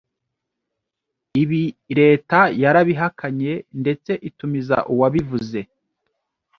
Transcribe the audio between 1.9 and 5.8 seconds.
leta yarabihakanye ndetse itumiza uwabivuze